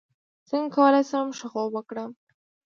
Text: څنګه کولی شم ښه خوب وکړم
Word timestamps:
څنګه 0.49 0.71
کولی 0.75 1.01
شم 1.09 1.27
ښه 1.37 1.47
خوب 1.51 1.69
وکړم 1.73 2.11